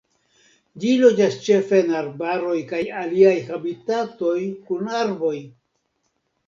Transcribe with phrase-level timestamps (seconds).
[0.83, 4.37] Ĝi loĝas ĉefe en arbaroj kaj aliaj habitatoj
[4.71, 5.37] kun arboj.